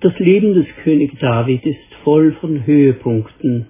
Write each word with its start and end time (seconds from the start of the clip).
Das 0.00 0.18
Leben 0.18 0.52
des 0.52 0.66
König 0.84 1.18
David 1.20 1.64
ist 1.64 1.94
voll 2.04 2.32
von 2.34 2.66
Höhepunkten. 2.66 3.66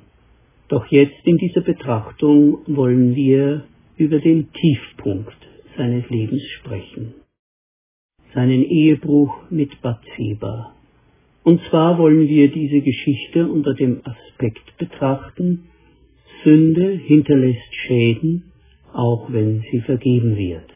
Doch 0.69 0.87
jetzt 0.89 1.25
in 1.25 1.37
dieser 1.37 1.61
Betrachtung 1.61 2.59
wollen 2.67 3.15
wir 3.15 3.65
über 3.97 4.19
den 4.19 4.53
Tiefpunkt 4.53 5.37
seines 5.77 6.09
Lebens 6.11 6.43
sprechen. 6.59 7.15
Seinen 8.35 8.65
Ehebruch 8.65 9.51
mit 9.51 9.81
Bathseba. 9.83 10.75
Und 11.45 11.61
zwar 11.71 11.97
wollen 11.97 12.27
wir 12.27 12.51
diese 12.51 12.81
Geschichte 12.81 13.47
unter 13.47 13.75
dem 13.75 14.03
Aspekt 14.05 14.77
betrachten, 14.79 15.69
Sünde 16.43 16.91
hinterlässt 16.91 17.73
Schäden, 17.73 18.51
auch 18.93 19.33
wenn 19.33 19.65
sie 19.71 19.81
vergeben 19.81 20.37
wird. 20.37 20.76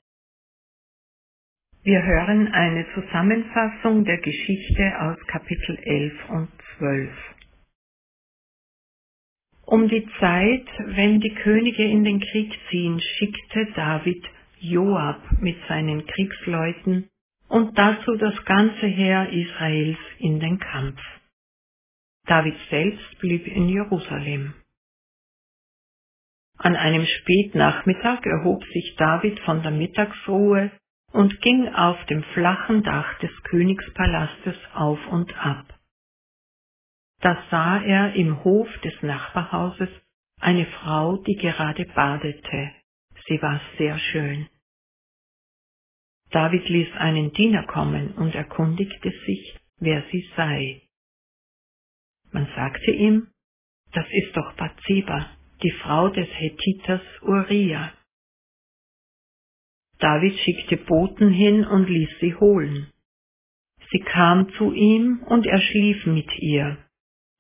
Wir 1.82 2.02
hören 2.02 2.48
eine 2.48 2.84
Zusammenfassung 2.92 4.04
der 4.04 4.18
Geschichte 4.18 5.00
aus 5.00 5.16
Kapitel 5.28 5.78
11 5.78 6.28
und 6.28 6.48
12. 6.76 7.10
Um 9.64 9.88
die 9.88 10.06
Zeit, 10.20 10.66
wenn 10.88 11.20
die 11.20 11.34
Könige 11.36 11.82
in 11.82 12.04
den 12.04 12.20
Krieg 12.20 12.52
ziehen, 12.68 13.00
schickte 13.00 13.72
David 13.74 14.22
Joab 14.58 15.22
mit 15.40 15.56
seinen 15.68 16.06
Kriegsleuten 16.06 17.08
und 17.48 17.78
dazu 17.78 18.14
das 18.16 18.44
ganze 18.44 18.86
Heer 18.86 19.30
Israels 19.30 19.98
in 20.18 20.38
den 20.38 20.58
Kampf. 20.58 21.00
David 22.26 22.56
selbst 22.68 23.18
blieb 23.20 23.46
in 23.46 23.70
Jerusalem. 23.70 24.52
An 26.58 26.76
einem 26.76 27.06
Spätnachmittag 27.06 28.26
erhob 28.26 28.62
sich 28.66 28.96
David 28.98 29.40
von 29.40 29.62
der 29.62 29.70
Mittagsruhe 29.70 30.70
und 31.12 31.40
ging 31.40 31.68
auf 31.74 32.04
dem 32.06 32.22
flachen 32.34 32.82
Dach 32.82 33.18
des 33.18 33.30
Königspalastes 33.44 34.56
auf 34.74 34.98
und 35.08 35.36
ab. 35.36 35.78
Da 37.20 37.42
sah 37.50 37.82
er 37.82 38.14
im 38.14 38.42
Hof 38.44 38.68
des 38.78 38.94
Nachbarhauses 39.02 39.90
eine 40.40 40.66
Frau, 40.66 41.18
die 41.18 41.36
gerade 41.36 41.84
badete. 41.84 42.72
Sie 43.26 43.40
war 43.42 43.60
sehr 43.76 43.98
schön. 43.98 44.48
David 46.30 46.68
ließ 46.68 46.92
einen 46.96 47.32
Diener 47.32 47.66
kommen 47.66 48.12
und 48.12 48.34
erkundigte 48.34 49.10
sich, 49.26 49.58
wer 49.78 50.04
sie 50.10 50.30
sei. 50.36 50.82
Man 52.32 52.46
sagte 52.54 52.92
ihm, 52.92 53.28
das 53.92 54.06
ist 54.10 54.36
doch 54.36 54.54
Bathseba, 54.54 55.26
die 55.62 55.72
Frau 55.82 56.08
des 56.08 56.28
Hethiters 56.28 57.02
Uriah. 57.22 57.92
David 60.00 60.38
schickte 60.38 60.76
Boten 60.78 61.30
hin 61.30 61.64
und 61.64 61.88
ließ 61.88 62.10
sie 62.20 62.34
holen. 62.34 62.90
Sie 63.90 64.00
kam 64.00 64.52
zu 64.54 64.72
ihm 64.72 65.22
und 65.26 65.46
er 65.46 65.60
schlief 65.60 66.06
mit 66.06 66.30
ihr. 66.38 66.78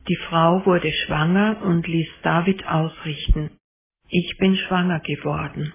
Die 0.08 0.16
Frau 0.28 0.64
wurde 0.66 0.92
schwanger 0.92 1.62
und 1.62 1.86
ließ 1.86 2.08
David 2.22 2.66
ausrichten, 2.66 3.50
ich 4.08 4.36
bin 4.38 4.56
schwanger 4.56 5.00
geworden. 5.00 5.72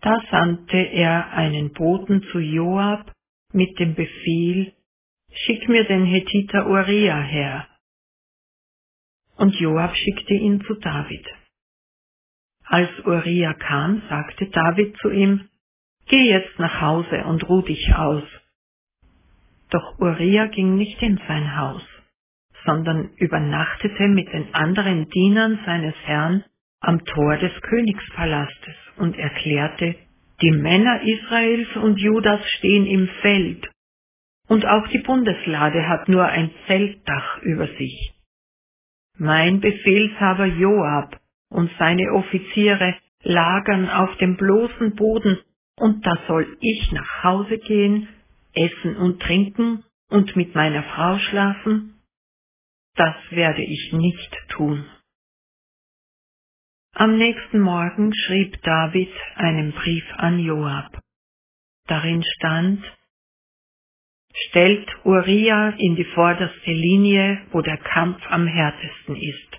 Da 0.00 0.20
sandte 0.30 0.76
er 0.76 1.30
einen 1.32 1.72
Boten 1.72 2.22
zu 2.30 2.38
Joab 2.38 3.12
mit 3.52 3.78
dem 3.78 3.94
Befehl, 3.94 4.74
schick 5.32 5.68
mir 5.68 5.84
den 5.84 6.04
Hethiter 6.04 6.66
Uriah 6.66 7.22
her. 7.22 7.68
Und 9.36 9.54
Joab 9.54 9.96
schickte 9.96 10.34
ihn 10.34 10.60
zu 10.62 10.74
David. 10.74 11.26
Als 12.64 12.90
Uriah 13.04 13.54
kam, 13.54 14.02
sagte 14.08 14.46
David 14.46 14.96
zu 14.98 15.10
ihm, 15.10 15.48
Geh 16.06 16.28
jetzt 16.28 16.58
nach 16.58 16.80
Hause 16.80 17.24
und 17.24 17.48
ruh 17.48 17.62
dich 17.62 17.94
aus. 17.94 18.24
Doch 19.70 19.98
Uriah 19.98 20.46
ging 20.46 20.76
nicht 20.76 21.00
in 21.00 21.18
sein 21.26 21.56
Haus, 21.56 21.82
sondern 22.64 23.10
übernachtete 23.16 24.08
mit 24.08 24.32
den 24.32 24.54
anderen 24.54 25.08
Dienern 25.08 25.60
seines 25.64 25.94
Herrn 26.04 26.44
am 26.80 27.04
Tor 27.04 27.36
des 27.38 27.52
Königspalastes 27.62 28.74
und 28.96 29.16
erklärte, 29.16 29.94
die 30.42 30.50
Männer 30.50 31.00
Israels 31.02 31.68
und 31.76 32.00
Judas 32.00 32.40
stehen 32.58 32.86
im 32.86 33.08
Feld, 33.22 33.70
und 34.48 34.66
auch 34.66 34.86
die 34.88 34.98
Bundeslade 34.98 35.88
hat 35.88 36.08
nur 36.08 36.26
ein 36.26 36.50
Zeltdach 36.66 37.40
über 37.42 37.68
sich. 37.68 38.12
Mein 39.16 39.60
Befehlshaber 39.60 40.46
Joab 40.46 41.21
und 41.52 41.70
seine 41.78 42.12
Offiziere 42.12 42.96
lagern 43.22 43.88
auf 43.88 44.16
dem 44.18 44.36
bloßen 44.36 44.94
Boden, 44.96 45.38
und 45.76 46.04
da 46.06 46.18
soll 46.26 46.56
ich 46.60 46.92
nach 46.92 47.24
Hause 47.24 47.58
gehen, 47.58 48.08
essen 48.54 48.96
und 48.96 49.20
trinken 49.22 49.84
und 50.10 50.36
mit 50.36 50.54
meiner 50.54 50.82
Frau 50.82 51.18
schlafen? 51.18 52.00
Das 52.94 53.16
werde 53.30 53.62
ich 53.62 53.92
nicht 53.92 54.36
tun. 54.50 54.84
Am 56.94 57.16
nächsten 57.16 57.60
Morgen 57.60 58.12
schrieb 58.14 58.60
David 58.62 59.12
einen 59.36 59.72
Brief 59.72 60.04
an 60.18 60.38
Joab. 60.40 61.00
Darin 61.86 62.22
stand, 62.22 62.84
Stellt 64.48 64.88
Uriah 65.04 65.74
in 65.78 65.96
die 65.96 66.04
vorderste 66.04 66.72
Linie, 66.72 67.46
wo 67.52 67.60
der 67.60 67.76
Kampf 67.78 68.20
am 68.28 68.46
härtesten 68.46 69.16
ist. 69.16 69.51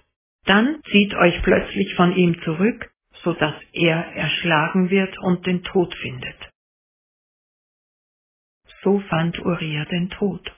Dann 0.45 0.81
zieht 0.91 1.13
euch 1.13 1.41
plötzlich 1.43 1.95
von 1.95 2.15
ihm 2.15 2.41
zurück, 2.43 2.91
so 3.23 3.33
dass 3.33 3.55
er 3.71 3.97
erschlagen 4.15 4.89
wird 4.89 5.17
und 5.19 5.45
den 5.45 5.63
Tod 5.63 5.93
findet. 5.95 6.35
So 8.83 8.99
fand 8.99 9.39
Uriah 9.39 9.85
den 9.85 10.09
Tod. 10.09 10.51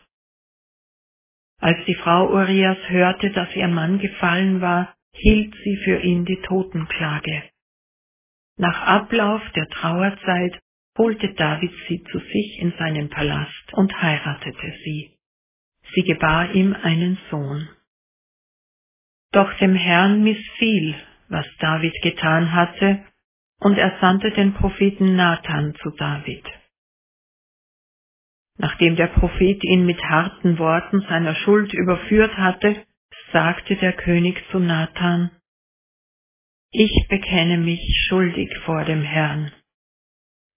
Als 1.60 1.86
die 1.86 1.96
Frau 1.96 2.30
Urias 2.32 2.78
hörte, 2.90 3.32
dass 3.32 3.56
ihr 3.56 3.68
Mann 3.68 4.00
gefallen 4.00 4.62
war, 4.62 4.96
hielt 5.14 5.54
sie 5.64 5.78
für 5.84 6.00
ihn 6.02 6.26
die 6.26 6.42
Totenklage. 6.42 7.44
Nach 8.58 8.82
Ablauf 8.82 9.42
der 9.56 9.68
Trauerzeit 9.70 10.60
holte 10.98 11.34
David 11.34 11.72
sie 11.88 12.04
zu 12.12 12.20
sich 12.20 12.60
in 12.60 12.74
seinen 12.78 13.10
Palast 13.10 13.74
und 13.74 14.02
heiratete 14.02 14.74
sie. 14.84 15.18
Sie 15.94 16.04
gebar 16.04 16.54
ihm 16.54 16.74
einen 16.74 17.18
Sohn. 17.30 17.70
Doch 19.36 19.54
dem 19.56 19.76
Herrn 19.76 20.24
missfiel, 20.24 20.96
was 21.28 21.46
David 21.60 21.94
getan 22.02 22.54
hatte, 22.54 23.04
und 23.60 23.78
er 23.78 23.98
sandte 24.00 24.32
den 24.32 24.54
Propheten 24.54 25.18
Nathan 25.18 25.76
zu 25.84 25.90
David. 25.90 26.46
Nachdem 28.58 28.96
der 28.96 29.08
Prophet 29.08 29.62
ihn 29.66 29.86
mit 29.86 30.02
harten 30.02 30.58
Worten 30.58 31.02
seiner 31.10 31.36
Schuld 31.36 31.74
überführt 31.74 32.38
hatte, 32.38 32.86
sagte 33.34 33.76
der 33.76 33.92
König 33.92 34.42
zu 34.52 34.60
Nathan, 34.60 35.32
Ich 36.72 36.96
bekenne 37.10 37.58
mich 37.58 37.84
schuldig 38.08 38.50
vor 38.64 38.86
dem 38.86 39.02
Herrn. 39.02 39.52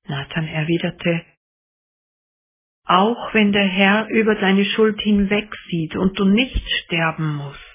Nathan 0.06 0.46
erwiderte, 0.46 1.24
Auch 2.84 3.34
wenn 3.34 3.50
der 3.50 3.66
Herr 3.66 4.06
über 4.08 4.36
deine 4.36 4.64
Schuld 4.64 5.00
hinwegsieht 5.00 5.96
und 5.96 6.16
du 6.16 6.24
nicht 6.26 6.62
sterben 6.84 7.34
musst, 7.34 7.67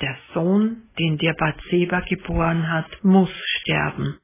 der 0.00 0.16
Sohn, 0.34 0.88
den 0.98 1.18
dir 1.18 1.34
Bathseba 1.34 2.00
geboren 2.00 2.70
hat, 2.70 3.04
muss 3.04 3.30
sterben, 3.60 4.18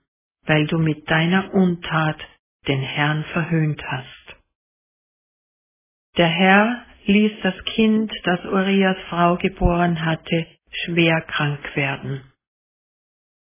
weil 0.45 0.67
du 0.67 0.79
mit 0.79 1.11
deiner 1.11 1.53
Untat 1.55 2.21
den 2.69 2.81
Herrn 2.81 3.25
verhöhnt 3.33 3.83
hast. 3.85 4.37
Der 6.17 6.29
Herr 6.29 6.85
ließ 7.07 7.33
das 7.43 7.55
Kind, 7.65 8.13
das 8.25 8.45
Urias 8.45 8.99
Frau 9.09 9.37
geboren 9.37 10.05
hatte, 10.05 10.47
schwer 10.85 11.23
krank 11.23 11.75
werden. 11.75 12.23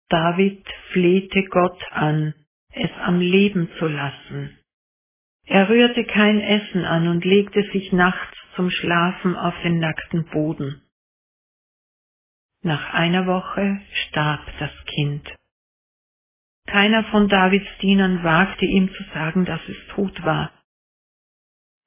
David 0.09 0.65
flehte 0.91 1.43
Gott 1.45 1.81
an, 1.91 2.33
es 2.71 2.91
am 3.01 3.19
Leben 3.19 3.69
zu 3.79 3.87
lassen. 3.87 4.57
Er 5.45 5.69
rührte 5.69 6.05
kein 6.05 6.39
Essen 6.39 6.85
an 6.85 7.07
und 7.07 7.25
legte 7.25 7.63
sich 7.73 7.91
nachts 7.91 8.37
zum 8.55 8.69
Schlafen 8.69 9.35
auf 9.35 9.53
den 9.63 9.79
nackten 9.79 10.25
Boden. 10.25 10.81
Nach 12.63 12.93
einer 12.93 13.27
Woche 13.27 13.81
starb 14.07 14.41
das 14.57 14.71
Kind. 14.85 15.35
Keiner 16.65 17.03
von 17.11 17.27
Davids 17.27 17.67
Dienern 17.81 18.23
wagte 18.23 18.65
ihm 18.65 18.87
zu 18.87 19.03
sagen, 19.13 19.43
dass 19.43 19.59
es 19.67 19.77
tot 19.93 20.23
war. 20.23 20.51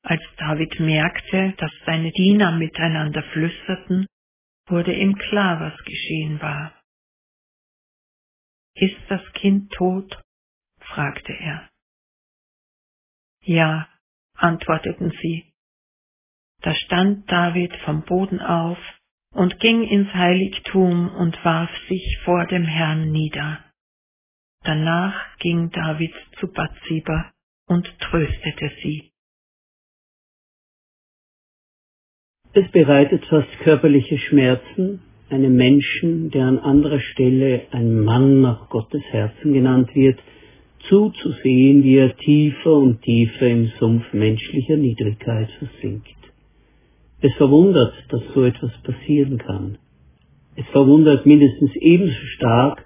Als 0.02 0.22
David 0.36 0.78
merkte, 0.78 1.54
dass 1.56 1.72
seine 1.86 2.12
Diener 2.12 2.52
miteinander 2.52 3.22
flüsterten, 3.32 4.06
wurde 4.66 4.94
ihm 4.94 5.16
klar, 5.16 5.60
was 5.60 5.84
geschehen 5.84 6.42
war. 6.42 6.78
Ist 8.74 9.00
das 9.08 9.22
Kind 9.32 9.72
tot? 9.72 10.20
fragte 10.78 11.32
er. 11.32 11.70
Ja, 13.40 13.88
antworteten 14.34 15.10
sie. 15.22 15.54
Da 16.60 16.74
stand 16.74 17.30
David 17.32 17.74
vom 17.84 18.04
Boden 18.04 18.40
auf 18.40 18.78
und 19.36 19.60
ging 19.60 19.82
ins 19.82 20.12
Heiligtum 20.14 21.08
und 21.14 21.44
warf 21.44 21.70
sich 21.88 22.18
vor 22.24 22.46
dem 22.46 22.64
Herrn 22.64 23.10
nieder. 23.10 23.58
Danach 24.64 25.36
ging 25.38 25.70
David 25.70 26.14
zu 26.40 26.50
Bathseba 26.50 27.32
und 27.68 27.86
tröstete 28.00 28.70
sie. 28.82 29.12
Es 32.54 32.70
bereitet 32.70 33.26
fast 33.26 33.50
körperliche 33.58 34.16
Schmerzen, 34.16 35.02
einem 35.28 35.54
Menschen, 35.56 36.30
der 36.30 36.46
an 36.46 36.58
anderer 36.58 37.00
Stelle 37.00 37.66
ein 37.72 38.00
Mann 38.00 38.40
nach 38.40 38.70
Gottes 38.70 39.02
Herzen 39.10 39.52
genannt 39.52 39.94
wird, 39.94 40.18
zuzusehen, 40.88 41.82
wie 41.82 41.96
er 41.96 42.16
tiefer 42.16 42.72
und 42.72 43.02
tiefer 43.02 43.46
im 43.46 43.66
Sumpf 43.78 44.10
menschlicher 44.14 44.76
Niedrigkeit 44.76 45.50
versinkt. 45.58 46.15
Es 47.20 47.32
verwundert, 47.34 47.94
dass 48.10 48.22
so 48.34 48.44
etwas 48.44 48.72
passieren 48.82 49.38
kann. 49.38 49.78
Es 50.54 50.66
verwundert 50.66 51.26
mindestens 51.26 51.74
ebenso 51.76 52.14
stark, 52.36 52.84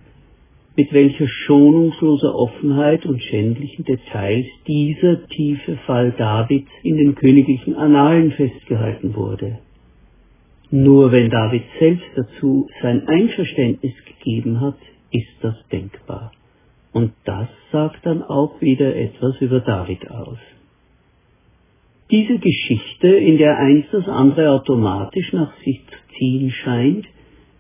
mit 0.76 0.92
welcher 0.92 1.26
schonungsloser 1.26 2.34
Offenheit 2.34 3.04
und 3.06 3.22
schändlichen 3.22 3.84
Details 3.84 4.46
dieser 4.66 5.26
tiefe 5.28 5.76
Fall 5.86 6.12
Davids 6.12 6.70
in 6.82 6.96
den 6.96 7.14
königlichen 7.16 7.74
Annalen 7.74 8.32
festgehalten 8.32 9.14
wurde. 9.14 9.58
Nur 10.70 11.10
wenn 11.10 11.30
David 11.30 11.64
selbst 11.80 12.06
dazu 12.14 12.68
sein 12.80 13.08
Einverständnis 13.08 13.94
gegeben 14.04 14.60
hat, 14.60 14.78
ist 15.10 15.26
das 15.42 15.56
denkbar. 15.72 16.30
Und 16.92 17.12
das 17.24 17.48
sagt 17.72 18.06
dann 18.06 18.22
auch 18.22 18.60
wieder 18.60 18.94
etwas 18.94 19.40
über 19.40 19.60
David 19.60 20.08
aus. 20.10 20.38
Diese 22.10 22.38
Geschichte, 22.38 23.08
in 23.08 23.38
der 23.38 23.56
eins 23.58 23.86
das 23.92 24.08
andere 24.08 24.50
automatisch 24.50 25.32
nach 25.32 25.56
sich 25.64 25.80
zu 25.86 26.16
ziehen 26.18 26.50
scheint, 26.50 27.06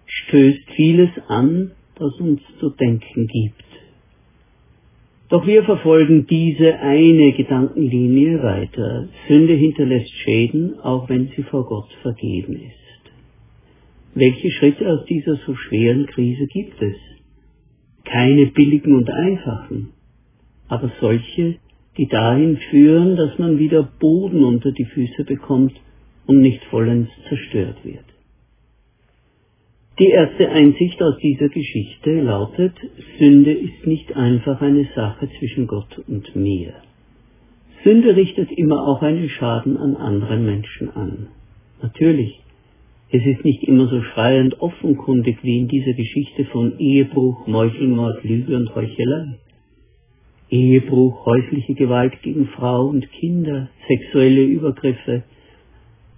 stößt 0.06 0.70
vieles 0.74 1.10
an, 1.28 1.72
das 1.96 2.12
uns 2.20 2.40
zu 2.58 2.70
denken 2.70 3.26
gibt. 3.28 3.64
Doch 5.28 5.46
wir 5.46 5.62
verfolgen 5.62 6.26
diese 6.26 6.80
eine 6.80 7.32
Gedankenlinie 7.32 8.42
weiter. 8.42 9.08
Sünde 9.28 9.54
hinterlässt 9.54 10.10
Schäden, 10.10 10.80
auch 10.80 11.08
wenn 11.08 11.28
sie 11.36 11.44
vor 11.44 11.66
Gott 11.66 11.92
vergeben 12.02 12.54
ist. 12.56 13.12
Welche 14.16 14.50
Schritte 14.50 14.88
aus 14.90 15.04
dieser 15.04 15.36
so 15.46 15.54
schweren 15.54 16.06
Krise 16.06 16.46
gibt 16.48 16.82
es? 16.82 16.96
keine 18.10 18.46
billigen 18.46 18.94
und 18.94 19.08
einfachen, 19.08 19.90
aber 20.68 20.90
solche, 21.00 21.56
die 21.96 22.06
dahin 22.06 22.56
führen, 22.70 23.16
dass 23.16 23.38
man 23.38 23.58
wieder 23.58 23.82
Boden 23.82 24.44
unter 24.44 24.72
die 24.72 24.84
Füße 24.84 25.24
bekommt 25.24 25.74
und 26.26 26.40
nicht 26.40 26.62
vollends 26.66 27.10
zerstört 27.28 27.84
wird. 27.84 28.04
Die 29.98 30.08
erste 30.08 30.48
Einsicht 30.48 31.02
aus 31.02 31.18
dieser 31.18 31.48
Geschichte 31.48 32.22
lautet, 32.22 32.72
Sünde 33.18 33.52
ist 33.52 33.86
nicht 33.86 34.16
einfach 34.16 34.62
eine 34.62 34.88
Sache 34.94 35.28
zwischen 35.38 35.66
Gott 35.66 36.00
und 36.06 36.34
mir. 36.34 36.72
Sünde 37.84 38.16
richtet 38.16 38.50
immer 38.52 38.86
auch 38.86 39.02
einen 39.02 39.28
Schaden 39.28 39.76
an 39.76 39.96
anderen 39.96 40.46
Menschen 40.46 40.90
an. 40.90 41.28
Natürlich, 41.82 42.40
es 43.10 43.26
ist 43.26 43.44
nicht 43.44 43.64
immer 43.64 43.88
so 43.88 44.00
schreiend 44.02 44.60
offenkundig 44.60 45.38
wie 45.42 45.58
in 45.58 45.68
dieser 45.68 45.94
Geschichte 45.94 46.44
von 46.46 46.78
Ehebruch, 46.78 47.46
Meuchelmord, 47.46 48.22
Lüge 48.22 48.56
und 48.56 48.74
Heuchelei. 48.74 49.38
Ehebruch, 50.50 51.26
häusliche 51.26 51.74
Gewalt 51.74 52.20
gegen 52.22 52.46
Frau 52.48 52.86
und 52.86 53.10
Kinder, 53.12 53.68
sexuelle 53.88 54.42
Übergriffe, 54.42 55.22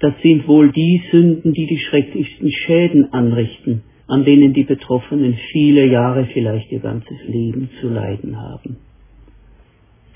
das 0.00 0.14
sind 0.22 0.48
wohl 0.48 0.72
die 0.72 1.00
Sünden, 1.12 1.52
die 1.52 1.66
die 1.66 1.78
schrecklichsten 1.78 2.50
Schäden 2.50 3.12
anrichten, 3.12 3.82
an 4.08 4.24
denen 4.24 4.52
die 4.52 4.64
Betroffenen 4.64 5.34
viele 5.52 5.86
Jahre, 5.86 6.26
vielleicht 6.32 6.72
ihr 6.72 6.80
ganzes 6.80 7.16
Leben 7.28 7.70
zu 7.80 7.88
leiden 7.88 8.36
haben. 8.36 8.78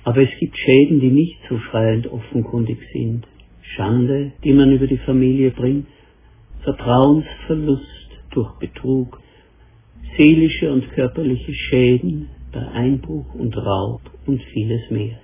Aber 0.02 0.22
es 0.22 0.30
gibt 0.40 0.56
Schäden, 0.56 1.00
die 1.00 1.10
nicht 1.10 1.38
so 1.48 1.58
schreiend 1.58 2.06
offenkundig 2.06 2.78
sind. 2.92 3.26
Schande, 3.62 4.32
die 4.44 4.52
man 4.52 4.72
über 4.72 4.86
die 4.86 4.98
Familie 4.98 5.50
bringt, 5.50 5.86
Vertrauensverlust 6.62 8.08
durch 8.30 8.52
Betrug, 8.58 9.20
seelische 10.16 10.72
und 10.72 10.90
körperliche 10.92 11.52
Schäden 11.52 12.28
bei 12.56 12.69
Einbruch 12.69 13.35
und 13.35 13.55
Raub 13.56 14.00
und 14.26 14.43
vieles 14.43 14.91
mehr. 14.91 15.19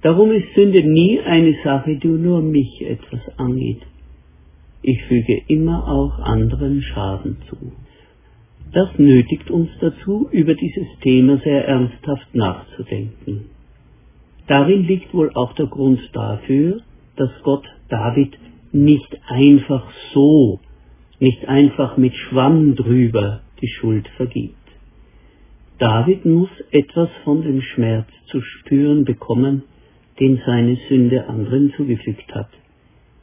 Darum 0.00 0.30
ist 0.30 0.54
Sünde 0.54 0.82
nie 0.82 1.20
eine 1.20 1.54
Sache, 1.62 1.96
die 1.96 2.08
nur 2.08 2.40
mich 2.40 2.80
etwas 2.80 3.20
angeht. 3.36 3.82
Ich 4.80 5.02
füge 5.04 5.42
immer 5.48 5.86
auch 5.88 6.18
anderen 6.20 6.80
Schaden 6.82 7.36
zu. 7.48 7.72
Das 8.72 8.88
nötigt 8.98 9.50
uns 9.50 9.68
dazu, 9.80 10.28
über 10.30 10.54
dieses 10.54 10.86
Thema 11.02 11.38
sehr 11.38 11.66
ernsthaft 11.66 12.34
nachzudenken. 12.34 13.46
Darin 14.46 14.84
liegt 14.84 15.12
wohl 15.12 15.30
auch 15.34 15.52
der 15.54 15.66
Grund 15.66 16.00
dafür, 16.12 16.80
dass 17.16 17.30
Gott 17.42 17.66
David 17.88 18.38
nicht 18.72 19.18
einfach 19.26 19.90
so, 20.14 20.60
nicht 21.18 21.46
einfach 21.46 21.96
mit 21.96 22.14
Schwamm 22.14 22.74
drüber 22.74 23.40
die 23.60 23.68
Schuld 23.68 24.06
vergibt. 24.16 24.57
David 25.78 26.24
muss 26.24 26.50
etwas 26.72 27.08
von 27.22 27.42
dem 27.42 27.62
Schmerz 27.62 28.08
zu 28.26 28.40
spüren 28.40 29.04
bekommen, 29.04 29.62
den 30.18 30.40
seine 30.44 30.76
Sünde 30.88 31.28
anderen 31.28 31.72
zugefügt 31.76 32.34
hat. 32.34 32.50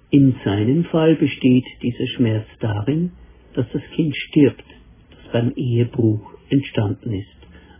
In 0.10 0.36
seinem 0.46 0.86
Fall 0.86 1.16
besteht 1.16 1.66
dieser 1.82 2.08
Schmerz 2.08 2.46
darin, 2.62 3.12
dass 3.56 3.66
das 3.74 3.82
Kind 3.94 4.16
stirbt, 4.16 4.64
das 5.12 5.34
beim 5.34 5.52
Ehebruch 5.58 6.22
entstanden 6.50 7.14
ist. 7.14 7.28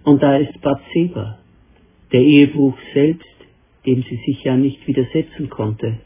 Und 0.04 0.22
da 0.22 0.36
ist 0.38 0.60
Bathseba, 0.62 1.40
der 2.12 2.22
Ehebruch 2.22 2.78
selbst, 2.94 3.26
dem 3.86 4.04
sie 4.04 4.20
sich 4.26 4.44
ja 4.44 4.58
nicht 4.58 4.86
widersetzen 4.88 5.50
konnte, 5.50 6.00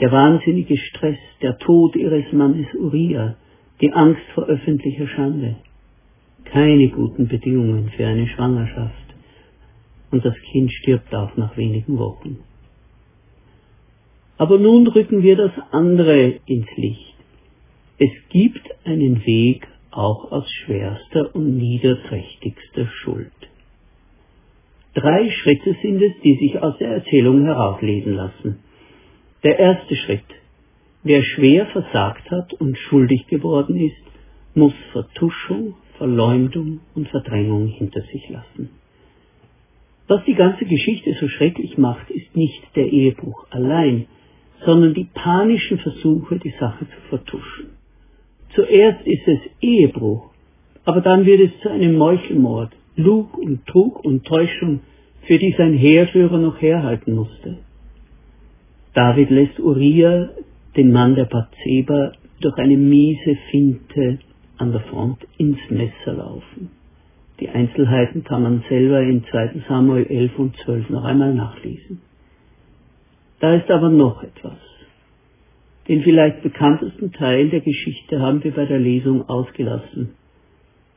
der 0.00 0.12
wahnsinnige 0.12 0.76
Stress, 0.76 1.18
der 1.40 1.56
Tod 1.56 1.96
ihres 1.96 2.30
Mannes 2.32 2.66
Uriah, 2.74 3.36
die 3.80 3.92
Angst 3.92 4.22
vor 4.34 4.44
öffentlicher 4.44 5.08
Schande. 5.08 5.56
Keine 6.52 6.88
guten 6.88 7.28
Bedingungen 7.28 7.90
für 7.90 8.06
eine 8.06 8.26
Schwangerschaft. 8.28 8.94
Und 10.10 10.24
das 10.24 10.34
Kind 10.52 10.72
stirbt 10.72 11.14
auch 11.14 11.36
nach 11.36 11.56
wenigen 11.56 11.98
Wochen. 11.98 12.38
Aber 14.38 14.58
nun 14.58 14.86
rücken 14.86 15.22
wir 15.22 15.36
das 15.36 15.52
andere 15.72 16.40
ins 16.46 16.68
Licht. 16.76 17.14
Es 17.98 18.10
gibt 18.28 18.68
einen 18.84 19.24
Weg 19.24 19.66
auch 19.90 20.30
aus 20.30 20.50
schwerster 20.50 21.34
und 21.34 21.56
niederträchtigster 21.56 22.86
Schuld. 23.02 23.32
Drei 24.94 25.30
Schritte 25.30 25.76
sind 25.82 26.02
es, 26.02 26.12
die 26.22 26.36
sich 26.36 26.62
aus 26.62 26.76
der 26.78 26.88
Erzählung 26.88 27.44
herauslesen 27.44 28.14
lassen. 28.14 28.58
Der 29.42 29.58
erste 29.58 29.96
Schritt. 29.96 30.24
Wer 31.02 31.22
schwer 31.22 31.66
versagt 31.66 32.30
hat 32.30 32.52
und 32.54 32.76
schuldig 32.76 33.26
geworden 33.26 33.76
ist, 33.76 33.96
muss 34.54 34.74
Vertuschung, 34.92 35.74
Verleumdung 35.98 36.80
und 36.94 37.08
Verdrängung 37.08 37.68
hinter 37.68 38.02
sich 38.02 38.28
lassen. 38.28 38.70
Was 40.08 40.24
die 40.24 40.34
ganze 40.34 40.64
Geschichte 40.66 41.16
so 41.20 41.28
schrecklich 41.28 41.78
macht, 41.78 42.10
ist 42.10 42.36
nicht 42.36 42.62
der 42.76 42.86
Ehebruch 42.86 43.46
allein, 43.50 44.06
sondern 44.64 44.94
die 44.94 45.08
panischen 45.12 45.78
Versuche, 45.78 46.38
die 46.38 46.54
Sache 46.60 46.86
zu 46.86 47.00
vertuschen. 47.08 47.70
Zuerst 48.54 49.06
ist 49.06 49.26
es 49.26 49.38
Ehebruch, 49.60 50.30
aber 50.84 51.00
dann 51.00 51.26
wird 51.26 51.40
es 51.40 51.60
zu 51.60 51.68
einem 51.68 51.96
Meuchelmord, 51.96 52.72
Lug 52.94 53.36
und 53.36 53.66
Trug 53.66 54.04
und 54.04 54.24
Täuschung, 54.24 54.80
für 55.22 55.38
die 55.38 55.54
sein 55.58 55.74
Heerführer 55.74 56.38
noch 56.38 56.60
herhalten 56.62 57.14
musste. 57.14 57.58
David 58.94 59.30
lässt 59.30 59.58
Uriah, 59.58 60.30
den 60.76 60.92
Mann 60.92 61.16
der 61.16 61.24
Bathseba, 61.24 62.12
durch 62.40 62.56
eine 62.58 62.76
miese 62.76 63.36
Finte 63.50 64.20
an 64.58 64.72
der 64.72 64.82
Front 64.82 65.18
ins 65.38 65.58
Messer 65.70 66.14
laufen. 66.14 66.70
Die 67.40 67.48
Einzelheiten 67.48 68.24
kann 68.24 68.42
man 68.42 68.64
selber 68.68 69.00
in 69.02 69.24
2 69.24 69.62
Samuel 69.68 70.06
11 70.06 70.38
und 70.38 70.56
12 70.64 70.90
noch 70.90 71.04
einmal 71.04 71.34
nachlesen. 71.34 72.00
Da 73.40 73.54
ist 73.54 73.70
aber 73.70 73.90
noch 73.90 74.22
etwas. 74.22 74.58
Den 75.88 76.02
vielleicht 76.02 76.42
bekanntesten 76.42 77.12
Teil 77.12 77.50
der 77.50 77.60
Geschichte 77.60 78.20
haben 78.20 78.42
wir 78.42 78.52
bei 78.52 78.64
der 78.64 78.78
Lesung 78.78 79.28
ausgelassen. 79.28 80.14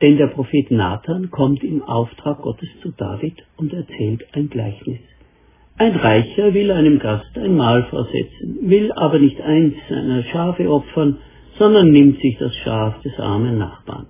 Denn 0.00 0.16
der 0.16 0.28
Prophet 0.28 0.70
Nathan 0.70 1.30
kommt 1.30 1.62
im 1.62 1.82
Auftrag 1.82 2.40
Gottes 2.40 2.68
zu 2.82 2.90
David 2.90 3.36
und 3.58 3.72
erzählt 3.74 4.26
ein 4.32 4.48
Gleichnis. 4.48 5.00
Ein 5.76 5.94
Reicher 5.94 6.54
will 6.54 6.70
einem 6.72 6.98
Gast 6.98 7.36
ein 7.38 7.56
Mahl 7.56 7.84
vorsetzen, 7.84 8.58
will 8.62 8.92
aber 8.92 9.18
nicht 9.18 9.40
eins 9.40 9.74
seiner 9.88 10.22
Schafe 10.24 10.70
opfern, 10.70 11.18
sondern 11.60 11.90
nimmt 11.90 12.18
sich 12.22 12.38
das 12.38 12.56
Schaf 12.56 13.02
des 13.02 13.18
armen 13.18 13.58
Nachbarn. 13.58 14.06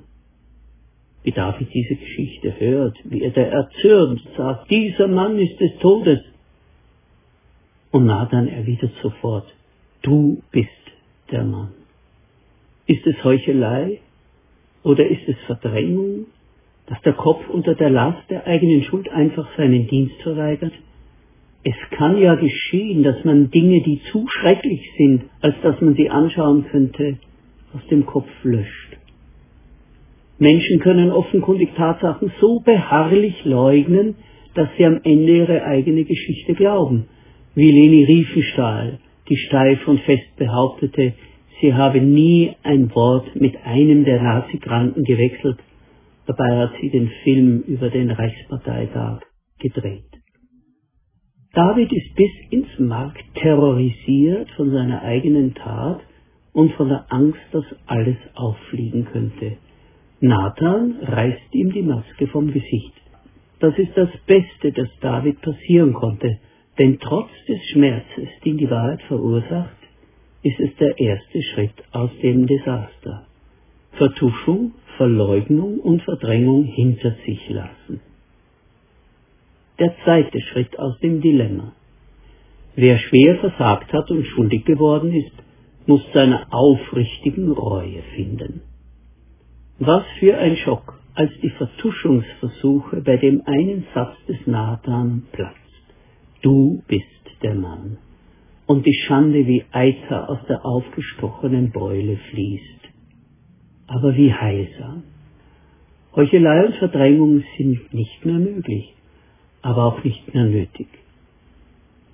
Wie 1.25 1.33
David 1.33 1.67
diese 1.75 1.97
Geschichte 1.97 2.55
hört, 2.61 2.97
wie 3.03 3.23
er 3.23 3.33
da 3.33 3.41
erzürnt 3.41 4.23
sagt, 4.37 4.71
dieser 4.71 5.09
Mann 5.09 5.37
ist 5.37 5.59
des 5.59 5.77
Todes. 5.81 6.21
Und 7.91 8.07
Nathan 8.07 8.47
erwidert 8.47 8.93
sofort, 9.03 9.53
du 10.03 10.41
bist 10.53 10.71
der 11.33 11.43
Mann. 11.43 11.73
Ist 12.87 13.05
es 13.05 13.23
Heuchelei 13.25 13.99
oder 14.85 15.05
ist 15.09 15.29
es 15.29 15.37
Verdrängung, 15.47 16.27
dass 16.87 17.03
der 17.03 17.15
Kopf 17.15 17.49
unter 17.49 17.75
der 17.75 17.91
Last 17.91 18.31
der 18.31 18.47
eigenen 18.47 18.85
Schuld 18.85 19.09
einfach 19.09 19.49
seinen 19.57 19.89
Dienst 19.89 20.23
verweigert? 20.23 20.73
Es 21.65 21.75
kann 21.99 22.17
ja 22.17 22.37
geschehen, 22.37 23.03
dass 23.03 23.25
man 23.25 23.51
Dinge, 23.51 23.83
die 23.83 24.01
zu 24.13 24.29
schrecklich 24.29 24.89
sind, 24.97 25.25
als 25.41 25.57
dass 25.63 25.81
man 25.81 25.97
sie 25.97 26.11
anschauen 26.11 26.67
könnte, 26.71 27.19
aus 27.75 27.87
dem 27.91 28.07
Kopf 28.07 28.29
löscht. 28.43 28.97
Menschen 30.39 30.81
können 30.81 31.11
offenkundig 31.11 31.75
Tatsachen 31.77 32.33
so 32.41 32.61
beharrlich 32.61 33.45
leugnen, 33.45 34.17
dass 34.55 34.69
sie 34.77 34.87
am 34.87 35.01
Ende 35.05 35.37
ihre 35.37 35.65
eigene 35.65 36.05
Geschichte 36.05 36.55
glauben, 36.55 37.07
wie 37.55 37.71
Leni 37.71 38.05
Riefenstahl, 38.05 38.99
die 39.29 39.37
steif 39.37 39.87
und 39.87 40.01
fest 40.01 40.37
behauptete, 40.37 41.13
sie 41.61 41.75
habe 41.75 42.01
nie 42.01 42.53
ein 42.63 42.95
Wort 42.95 43.37
mit 43.37 43.55
einem 43.65 44.05
der 44.05 44.23
Nazi-Kranken 44.23 45.05
gewechselt, 45.05 45.59
dabei 46.27 46.57
hat 46.57 46.73
sie 46.81 46.91
den 46.91 47.11
Film 47.23 47.61
über 47.67 47.91
den 47.91 48.11
Reichsparteitag 48.11 49.21
gedreht. 49.59 50.05
David 51.53 51.93
ist 51.93 52.15
bis 52.15 52.31
ins 52.51 52.79
Mark 52.79 53.19
terrorisiert 53.35 54.49
von 54.53 54.71
seiner 54.71 55.03
eigenen 55.03 55.55
Tat 55.55 56.01
und 56.53 56.73
von 56.73 56.89
der 56.89 57.07
Angst, 57.11 57.41
dass 57.53 57.65
alles 57.87 58.17
auffliegen 58.35 59.05
könnte. 59.07 59.57
Nathan 60.21 60.99
reißt 61.03 61.55
ihm 61.55 61.73
die 61.73 61.83
Maske 61.83 62.27
vom 62.27 62.53
Gesicht. 62.53 62.93
Das 63.61 63.77
ist 63.79 63.97
das 63.97 64.11
Beste, 64.27 64.73
das 64.73 64.89
David 65.01 65.41
passieren 65.41 65.93
konnte, 65.93 66.39
denn 66.79 66.99
trotz 66.99 67.31
des 67.47 67.63
Schmerzes, 67.73 68.29
den 68.45 68.57
die 68.57 68.71
Wahrheit 68.71 69.03
verursacht, 69.03 69.77
ist 70.43 70.59
es 70.61 70.75
der 70.77 70.99
erste 70.99 71.43
Schritt 71.43 71.75
aus 71.93 72.11
dem 72.23 72.47
Desaster. 72.47 73.27
Vertuschung, 73.93 74.73
Verleugnung 74.97 75.79
und 75.81 76.03
Verdrängung 76.03 76.65
hinter 76.65 77.15
sich 77.27 77.49
lassen. 77.51 78.01
Der 79.79 79.95
zweite 80.05 80.41
Schritt 80.41 80.79
aus 80.79 80.99
dem 81.01 81.21
Dilemma. 81.21 81.73
Wer 82.77 82.99
schwer 82.99 83.37
versagt 83.39 83.93
hat 83.93 84.11
und 84.11 84.25
schuldig 84.27 84.65
geworden 84.65 85.13
ist, 85.13 85.33
muss 85.87 86.03
seine 86.13 86.53
aufrichtigen 86.53 87.53
Reue 87.53 88.03
finden. 88.15 88.63
Was 89.79 90.05
für 90.19 90.37
ein 90.37 90.57
Schock, 90.57 91.01
als 91.15 91.33
die 91.43 91.51
Vertuschungsversuche 91.51 93.03
bei 93.03 93.17
dem 93.17 93.43
einen 93.47 93.87
Satz 93.95 94.17
des 94.27 94.47
Nathan 94.47 95.25
platzt. 95.33 95.57
Du 96.43 96.83
bist 96.87 97.07
der 97.43 97.55
Mann. 97.55 97.99
Und 98.67 98.87
die 98.87 98.95
Schande 98.95 99.47
wie 99.47 99.65
Eiter 99.73 100.31
aus 100.31 100.39
der 100.49 100.65
aufgestochenen 100.65 101.73
Beule 101.73 102.17
fließt. 102.31 102.89
Aber 103.89 104.17
wie 104.17 104.33
heilsam. 104.33 105.03
Heuchelei 106.15 106.67
und 106.67 106.77
Verdrängung 106.77 107.43
sind 107.57 107.93
nicht 107.93 108.25
mehr 108.25 108.39
möglich, 108.39 108.95
aber 109.63 109.87
auch 109.87 110.05
nicht 110.05 110.33
mehr 110.33 110.45
nötig. 110.45 110.89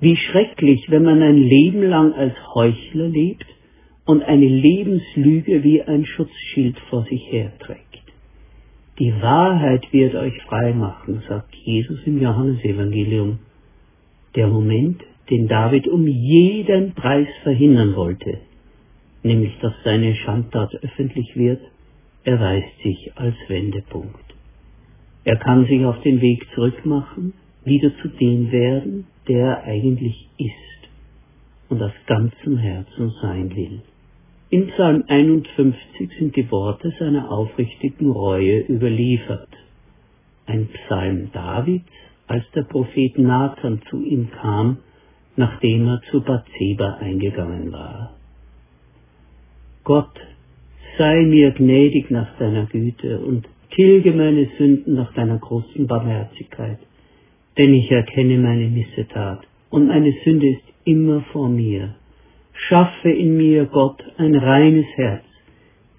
Wie 0.00 0.16
schrecklich, 0.16 0.86
wenn 0.88 1.02
man 1.02 1.22
ein 1.22 1.36
Leben 1.36 1.82
lang 1.82 2.12
als 2.12 2.34
Heuchler 2.54 3.08
lebt 3.08 3.46
und 4.06 4.22
eine 4.22 4.46
Lebenslüge 4.46 5.62
wie 5.64 5.82
ein 5.82 6.06
Schutzschild 6.06 6.78
vor 6.88 7.04
sich 7.04 7.20
herträgt. 7.30 7.82
Die 8.98 9.12
Wahrheit 9.20 9.92
wird 9.92 10.14
euch 10.14 10.40
frei 10.44 10.72
machen, 10.72 11.22
sagt 11.28 11.54
Jesus 11.54 11.98
im 12.06 12.22
Johannesevangelium. 12.22 13.40
Der 14.36 14.46
Moment, 14.46 15.02
den 15.28 15.48
David 15.48 15.88
um 15.88 16.06
jeden 16.06 16.94
Preis 16.94 17.28
verhindern 17.42 17.94
wollte, 17.96 18.38
nämlich 19.22 19.52
dass 19.60 19.74
seine 19.84 20.14
Schandtat 20.14 20.74
öffentlich 20.82 21.36
wird, 21.36 21.60
erweist 22.24 22.78
sich 22.82 23.12
als 23.16 23.34
Wendepunkt. 23.48 24.24
Er 25.24 25.36
kann 25.36 25.66
sich 25.66 25.84
auf 25.84 26.00
den 26.02 26.20
Weg 26.20 26.46
zurückmachen, 26.54 27.34
wieder 27.64 27.90
zu 28.00 28.08
dem 28.08 28.52
werden, 28.52 29.06
der 29.26 29.46
er 29.46 29.64
eigentlich 29.64 30.28
ist 30.38 30.88
und 31.68 31.82
aus 31.82 31.92
ganzem 32.06 32.56
Herzen 32.56 33.12
sein 33.20 33.54
will. 33.54 33.82
In 34.48 34.68
Psalm 34.68 35.02
51 35.08 36.08
sind 36.20 36.36
die 36.36 36.48
Worte 36.52 36.92
seiner 37.00 37.32
aufrichtigen 37.32 38.12
Reue 38.12 38.60
überliefert. 38.60 39.48
Ein 40.46 40.68
Psalm 40.68 41.32
Davids, 41.32 41.90
als 42.28 42.44
der 42.54 42.62
Prophet 42.62 43.18
Nathan 43.18 43.82
zu 43.90 44.04
ihm 44.04 44.30
kam, 44.30 44.78
nachdem 45.34 45.88
er 45.88 46.00
zu 46.12 46.20
Bathseba 46.20 46.98
eingegangen 47.00 47.72
war. 47.72 48.12
Gott, 49.82 50.14
sei 50.96 51.22
mir 51.22 51.50
gnädig 51.50 52.12
nach 52.12 52.38
deiner 52.38 52.66
Güte 52.66 53.18
und 53.18 53.48
tilge 53.74 54.12
meine 54.12 54.48
Sünden 54.58 54.94
nach 54.94 55.12
deiner 55.14 55.38
großen 55.38 55.88
Barmherzigkeit, 55.88 56.78
denn 57.58 57.74
ich 57.74 57.90
erkenne 57.90 58.38
meine 58.38 58.68
Missetat 58.68 59.40
und 59.70 59.88
meine 59.88 60.14
Sünde 60.24 60.50
ist 60.50 60.62
immer 60.84 61.22
vor 61.32 61.48
mir. 61.48 61.96
Schaffe 62.56 63.10
in 63.10 63.36
mir, 63.36 63.66
Gott, 63.66 64.02
ein 64.16 64.34
reines 64.34 64.86
Herz 64.96 65.24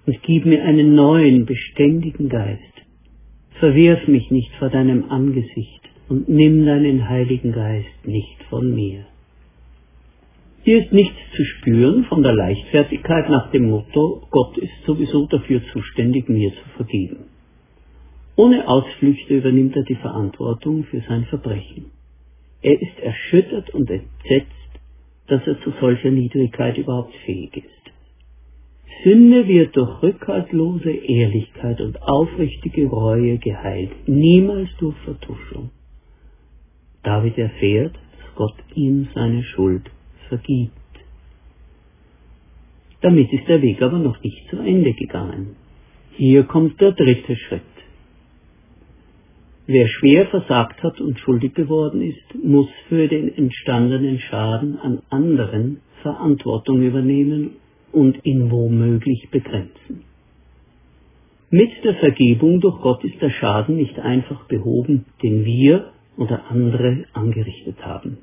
und 0.06 0.22
gib 0.22 0.44
mir 0.44 0.64
einen 0.64 0.94
neuen, 0.94 1.46
beständigen 1.46 2.28
Geist. 2.28 2.62
Verwirf 3.60 4.06
mich 4.08 4.30
nicht 4.30 4.52
vor 4.56 4.68
deinem 4.68 5.10
Angesicht 5.10 5.80
und 6.08 6.28
nimm 6.28 6.64
deinen 6.66 7.08
Heiligen 7.08 7.52
Geist 7.52 8.06
nicht 8.06 8.42
von 8.50 8.74
mir. 8.74 9.06
Hier 10.62 10.84
ist 10.84 10.92
nichts 10.92 11.16
zu 11.34 11.44
spüren 11.44 12.04
von 12.04 12.22
der 12.22 12.34
Leichtfertigkeit 12.34 13.30
nach 13.30 13.50
dem 13.52 13.70
Motto, 13.70 14.26
Gott 14.30 14.58
ist 14.58 14.84
sowieso 14.84 15.26
dafür 15.26 15.62
zuständig, 15.72 16.28
mir 16.28 16.50
zu 16.50 16.68
vergeben. 16.76 17.24
Ohne 18.36 18.68
Ausflüchte 18.68 19.36
übernimmt 19.36 19.76
er 19.76 19.84
die 19.84 19.96
Verantwortung 19.96 20.84
für 20.84 21.00
sein 21.08 21.24
Verbrechen. 21.24 21.86
Er 22.62 22.80
ist 22.80 22.98
erschüttert 23.00 23.70
und 23.70 23.90
entsetzt 23.90 24.67
dass 25.28 25.46
er 25.46 25.60
zu 25.60 25.72
solcher 25.80 26.10
Niedrigkeit 26.10 26.76
überhaupt 26.78 27.14
fähig 27.24 27.56
ist. 27.56 27.78
Sünde 29.04 29.46
wird 29.46 29.76
durch 29.76 30.02
rückhaltlose 30.02 30.90
Ehrlichkeit 30.90 31.80
und 31.80 32.02
aufrichtige 32.02 32.88
Reue 32.88 33.38
geheilt, 33.38 33.90
niemals 34.08 34.68
durch 34.78 34.96
Vertuschung. 35.04 35.70
David 37.04 37.38
erfährt, 37.38 37.94
dass 37.94 38.34
Gott 38.34 38.56
ihm 38.74 39.08
seine 39.14 39.44
Schuld 39.44 39.88
vergibt. 40.28 40.72
Damit 43.00 43.32
ist 43.32 43.46
der 43.46 43.62
Weg 43.62 43.80
aber 43.82 43.98
noch 43.98 44.20
nicht 44.22 44.48
zu 44.50 44.56
Ende 44.58 44.92
gegangen. 44.92 45.54
Hier 46.16 46.42
kommt 46.42 46.80
der 46.80 46.92
dritte 46.92 47.36
Schritt. 47.36 47.62
Wer 49.70 49.86
schwer 49.86 50.26
versagt 50.28 50.82
hat 50.82 50.98
und 50.98 51.18
schuldig 51.18 51.52
geworden 51.52 52.00
ist, 52.00 52.42
muss 52.42 52.70
für 52.88 53.06
den 53.06 53.36
entstandenen 53.36 54.18
Schaden 54.18 54.78
an 54.78 55.02
anderen 55.10 55.82
Verantwortung 56.00 56.80
übernehmen 56.80 57.56
und 57.92 58.24
ihn 58.24 58.50
womöglich 58.50 59.28
begrenzen. 59.30 60.04
Mit 61.50 61.84
der 61.84 61.96
Vergebung 61.96 62.62
durch 62.62 62.80
Gott 62.80 63.04
ist 63.04 63.20
der 63.20 63.28
Schaden 63.28 63.76
nicht 63.76 63.98
einfach 63.98 64.46
behoben, 64.46 65.04
den 65.22 65.44
wir 65.44 65.92
oder 66.16 66.50
andere 66.50 67.04
angerichtet 67.12 67.76
haben. 67.84 68.16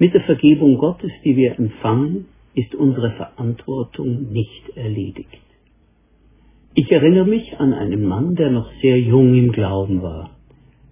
Mit 0.00 0.12
der 0.12 0.22
Vergebung 0.22 0.76
Gottes, 0.78 1.12
die 1.24 1.36
wir 1.36 1.56
empfangen, 1.56 2.24
ist 2.56 2.74
unsere 2.74 3.12
Verantwortung 3.12 4.32
nicht 4.32 4.76
erledigt. 4.76 5.38
Ich 6.74 6.90
erinnere 6.90 7.26
mich 7.26 7.60
an 7.60 7.72
einen 7.74 8.04
Mann, 8.04 8.34
der 8.34 8.50
noch 8.50 8.72
sehr 8.82 8.98
jung 8.98 9.36
im 9.36 9.52
Glauben 9.52 10.02
war. 10.02 10.30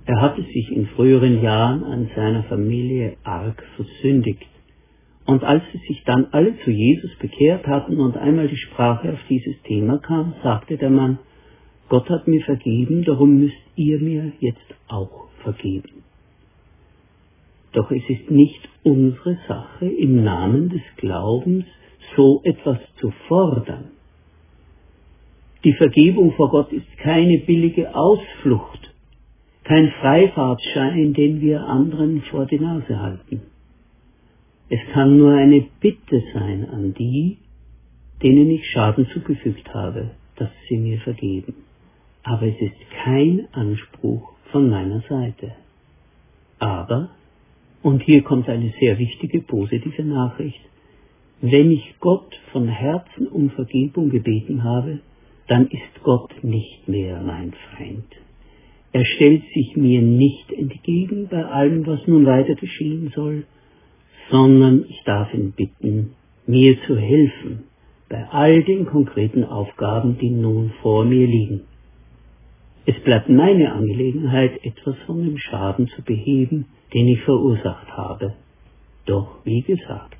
Er 0.06 0.20
hatte 0.20 0.42
sich 0.42 0.70
in 0.70 0.86
früheren 0.86 1.42
Jahren 1.42 1.82
an 1.82 2.08
seiner 2.14 2.44
Familie 2.44 3.16
arg 3.24 3.62
versündigt. 3.74 4.46
Und 5.26 5.42
als 5.42 5.64
sie 5.72 5.78
sich 5.88 6.04
dann 6.04 6.28
alle 6.30 6.56
zu 6.60 6.70
Jesus 6.70 7.10
bekehrt 7.18 7.66
hatten 7.66 7.98
und 7.98 8.16
einmal 8.16 8.46
die 8.46 8.56
Sprache 8.56 9.12
auf 9.12 9.18
dieses 9.28 9.60
Thema 9.62 9.98
kam, 9.98 10.34
sagte 10.44 10.76
der 10.76 10.90
Mann, 10.90 11.18
Gott 11.88 12.08
hat 12.08 12.28
mir 12.28 12.40
vergeben, 12.42 13.04
darum 13.04 13.40
müsst 13.40 13.56
ihr 13.74 14.00
mir 14.00 14.32
jetzt 14.38 14.74
auch 14.86 15.26
vergeben. 15.42 16.04
Doch 17.72 17.90
es 17.90 18.08
ist 18.08 18.30
nicht 18.30 18.68
unsere 18.84 19.38
Sache, 19.48 19.86
im 19.86 20.22
Namen 20.22 20.68
des 20.68 20.82
Glaubens 20.98 21.64
so 22.16 22.40
etwas 22.44 22.78
zu 23.00 23.10
fordern. 23.26 23.90
Die 25.64 25.72
Vergebung 25.72 26.32
vor 26.34 26.50
Gott 26.50 26.72
ist 26.72 26.96
keine 26.98 27.38
billige 27.38 27.92
Ausflucht, 27.92 28.94
kein 29.66 29.90
Freifahrtschein, 30.00 31.12
den 31.12 31.40
wir 31.40 31.62
anderen 31.62 32.22
vor 32.30 32.46
die 32.46 32.60
Nase 32.60 33.00
halten. 33.00 33.42
Es 34.68 34.78
kann 34.92 35.18
nur 35.18 35.32
eine 35.32 35.66
Bitte 35.80 36.22
sein 36.32 36.68
an 36.70 36.94
die, 36.94 37.38
denen 38.22 38.48
ich 38.50 38.70
Schaden 38.70 39.08
zugefügt 39.12 39.74
habe, 39.74 40.12
dass 40.36 40.50
sie 40.68 40.76
mir 40.76 41.00
vergeben. 41.00 41.54
Aber 42.22 42.46
es 42.46 42.60
ist 42.60 42.90
kein 43.04 43.48
Anspruch 43.52 44.32
von 44.52 44.70
meiner 44.70 45.00
Seite. 45.08 45.52
Aber, 46.60 47.10
und 47.82 48.02
hier 48.04 48.22
kommt 48.22 48.48
eine 48.48 48.72
sehr 48.80 48.98
wichtige 48.98 49.40
positive 49.40 50.04
Nachricht, 50.04 50.60
wenn 51.40 51.72
ich 51.72 51.96
Gott 51.98 52.38
von 52.52 52.68
Herzen 52.68 53.26
um 53.26 53.50
Vergebung 53.50 54.10
gebeten 54.10 54.62
habe, 54.62 55.00
dann 55.48 55.66
ist 55.66 56.02
Gott 56.04 56.32
nicht 56.42 56.88
mehr 56.88 57.20
mein 57.20 57.52
Feind. 57.76 58.25
Er 58.92 59.04
stellt 59.04 59.42
sich 59.52 59.76
mir 59.76 60.00
nicht 60.00 60.50
entgegen 60.52 61.28
bei 61.28 61.44
allem, 61.44 61.86
was 61.86 62.06
nun 62.06 62.26
weiter 62.26 62.54
geschehen 62.54 63.12
soll, 63.14 63.44
sondern 64.30 64.84
ich 64.88 65.02
darf 65.04 65.32
ihn 65.34 65.52
bitten, 65.52 66.12
mir 66.46 66.76
zu 66.86 66.96
helfen 66.96 67.64
bei 68.08 68.24
all 68.30 68.62
den 68.62 68.86
konkreten 68.86 69.44
Aufgaben, 69.44 70.16
die 70.18 70.30
nun 70.30 70.70
vor 70.80 71.04
mir 71.04 71.26
liegen. 71.26 71.62
Es 72.84 72.98
bleibt 73.00 73.28
meine 73.28 73.72
Angelegenheit, 73.72 74.64
etwas 74.64 74.96
von 75.06 75.24
dem 75.24 75.38
Schaden 75.38 75.88
zu 75.88 76.02
beheben, 76.02 76.66
den 76.94 77.08
ich 77.08 77.20
verursacht 77.22 77.88
habe. 77.88 78.34
Doch, 79.06 79.44
wie 79.44 79.62
gesagt, 79.62 80.18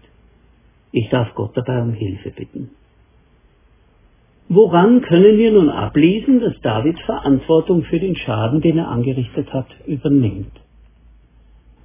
ich 0.91 1.09
darf 1.11 1.33
Gott 1.35 1.57
dabei 1.57 1.81
um 1.81 1.93
Hilfe 1.93 2.31
bitten. 2.31 2.71
Woran 4.49 5.03
können 5.03 5.39
wir 5.39 5.51
nun 5.51 5.71
ablesen, 5.71 6.41
dass 6.41 6.55
David 6.63 7.01
Verantwortung 7.01 7.83
für 7.83 7.99
den 7.99 8.15
Schaden, 8.15 8.61
den 8.61 8.79
er 8.79 8.89
angerichtet 8.89 9.53
hat, 9.53 9.67
übernimmt? 9.87 10.53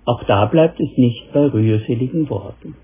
Auch 0.05 0.23
da 0.25 0.45
bleibt 0.45 0.79
es 0.79 0.97
nicht 0.97 1.31
bei 1.33 1.47
rührseligen 1.47 2.29
Worten. 2.29 2.75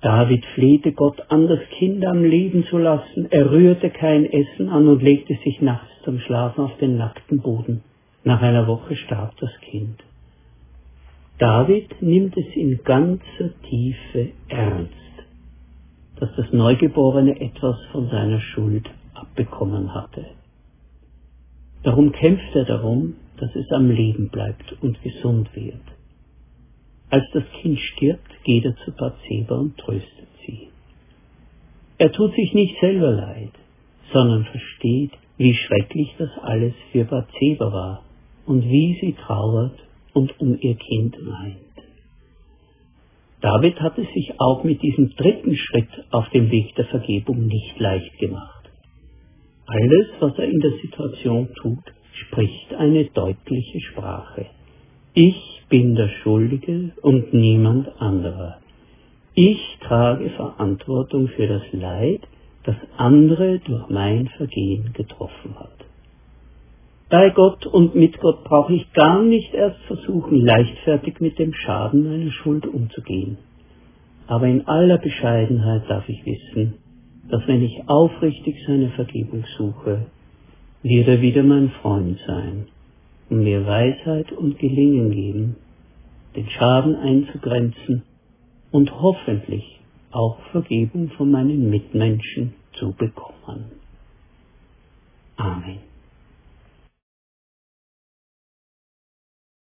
David 0.00 0.44
flehte 0.54 0.92
Gott 0.92 1.20
an, 1.30 1.48
das 1.48 1.60
Kind 1.78 2.04
am 2.04 2.22
Leben 2.22 2.64
zu 2.64 2.78
lassen. 2.78 3.26
Er 3.30 3.50
rührte 3.50 3.90
kein 3.90 4.24
Essen 4.24 4.68
an 4.68 4.88
und 4.88 5.02
legte 5.02 5.34
sich 5.44 5.60
nachts 5.60 5.90
zum 6.04 6.18
Schlafen 6.20 6.64
auf 6.64 6.76
den 6.78 6.96
nackten 6.96 7.40
Boden. 7.40 7.82
Nach 8.24 8.42
einer 8.42 8.66
Woche 8.66 8.96
starb 8.96 9.36
das 9.40 9.50
Kind. 9.60 10.02
David 11.38 12.00
nimmt 12.00 12.36
es 12.36 12.46
in 12.54 12.80
ganzer 12.84 13.50
Tiefe 13.68 14.30
ernst, 14.48 14.94
dass 16.18 16.30
das 16.36 16.52
Neugeborene 16.52 17.40
etwas 17.40 17.76
von 17.92 18.08
seiner 18.08 18.40
Schuld 18.40 18.88
abbekommen 19.14 19.94
hatte. 19.94 20.26
Darum 21.82 22.12
kämpft 22.12 22.54
er 22.54 22.64
darum, 22.64 23.14
dass 23.38 23.54
es 23.54 23.70
am 23.70 23.90
Leben 23.90 24.30
bleibt 24.30 24.76
und 24.80 25.00
gesund 25.02 25.54
wird. 25.54 25.82
Als 27.10 27.24
das 27.32 27.44
Kind 27.60 27.78
stirbt, 27.78 28.44
geht 28.44 28.64
er 28.64 28.74
zu 28.84 28.92
Bathseba 28.92 29.56
und 29.56 29.76
tröstet 29.76 30.28
sie. 30.46 30.68
Er 31.98 32.12
tut 32.12 32.34
sich 32.34 32.52
nicht 32.54 32.80
selber 32.80 33.12
leid, 33.12 33.52
sondern 34.12 34.44
versteht, 34.44 35.12
wie 35.36 35.54
schrecklich 35.54 36.14
das 36.18 36.30
alles 36.42 36.74
für 36.92 37.04
Bathseba 37.04 37.72
war 37.72 38.04
und 38.46 38.64
wie 38.64 38.98
sie 39.00 39.12
trauert 39.12 39.78
und 40.12 40.38
um 40.40 40.58
ihr 40.60 40.76
Kind 40.76 41.16
weint. 41.26 41.65
David 43.40 43.80
hat 43.80 43.98
es 43.98 44.08
sich 44.14 44.40
auch 44.40 44.64
mit 44.64 44.82
diesem 44.82 45.14
dritten 45.16 45.56
Schritt 45.56 45.88
auf 46.10 46.28
dem 46.30 46.50
Weg 46.50 46.74
der 46.74 46.86
Vergebung 46.86 47.46
nicht 47.46 47.78
leicht 47.78 48.18
gemacht. 48.18 48.70
Alles, 49.66 50.08
was 50.20 50.38
er 50.38 50.44
in 50.44 50.60
der 50.60 50.72
Situation 50.82 51.48
tut, 51.60 51.84
spricht 52.12 52.74
eine 52.74 53.04
deutliche 53.06 53.80
Sprache. 53.80 54.46
Ich 55.12 55.62
bin 55.68 55.94
der 55.96 56.08
Schuldige 56.22 56.92
und 57.02 57.34
niemand 57.34 57.88
anderer. 58.00 58.58
Ich 59.34 59.60
trage 59.80 60.30
Verantwortung 60.30 61.28
für 61.28 61.46
das 61.46 61.62
Leid, 61.72 62.22
das 62.64 62.76
andere 62.96 63.58
durch 63.58 63.88
mein 63.90 64.28
Vergehen 64.28 64.92
getroffen 64.94 65.58
hat. 65.58 65.75
Bei 67.08 67.30
Gott 67.30 67.66
und 67.66 67.94
mit 67.94 68.18
Gott 68.18 68.42
brauche 68.42 68.74
ich 68.74 68.92
gar 68.92 69.22
nicht 69.22 69.54
erst 69.54 69.80
versuchen, 69.82 70.40
leichtfertig 70.40 71.20
mit 71.20 71.38
dem 71.38 71.52
Schaden 71.52 72.08
meiner 72.10 72.32
Schuld 72.32 72.66
umzugehen. 72.66 73.38
Aber 74.26 74.46
in 74.48 74.66
aller 74.66 74.98
Bescheidenheit 74.98 75.88
darf 75.88 76.08
ich 76.08 76.26
wissen, 76.26 76.74
dass 77.30 77.46
wenn 77.46 77.62
ich 77.62 77.88
aufrichtig 77.88 78.56
seine 78.66 78.88
Vergebung 78.90 79.44
suche, 79.56 80.06
wird 80.82 81.06
er 81.06 81.20
wieder 81.20 81.44
mein 81.44 81.70
Freund 81.80 82.18
sein 82.26 82.66
und 83.30 83.44
mir 83.44 83.64
Weisheit 83.64 84.32
und 84.32 84.58
Gelingen 84.58 85.12
geben, 85.12 85.56
den 86.34 86.48
Schaden 86.50 86.96
einzugrenzen 86.96 88.02
und 88.72 88.92
hoffentlich 89.00 89.80
auch 90.10 90.40
Vergebung 90.50 91.10
von 91.10 91.30
meinen 91.30 91.70
Mitmenschen 91.70 92.54
zu 92.72 92.92
bekommen. 92.92 93.70